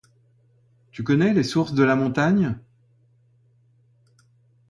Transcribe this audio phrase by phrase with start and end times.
[0.91, 2.57] Tu connais les sources de la montagne?